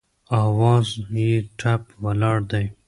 [0.41, 2.65] اواز یې ټپ ولاړ دی